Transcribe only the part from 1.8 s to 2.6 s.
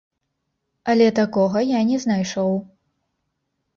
не знайшоў.